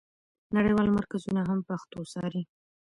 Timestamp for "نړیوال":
0.55-0.89